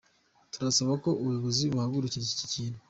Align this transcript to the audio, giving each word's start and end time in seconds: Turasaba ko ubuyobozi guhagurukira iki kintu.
Turasaba 0.53 0.93
ko 1.03 1.09
ubuyobozi 1.21 1.63
guhagurukira 1.73 2.23
iki 2.27 2.47
kintu. 2.53 2.77